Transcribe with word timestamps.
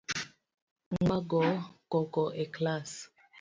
Ng’ama 0.91 1.17
go 1.29 1.41
koko 1.91 2.23
e 2.43 2.45
klass 2.55 2.91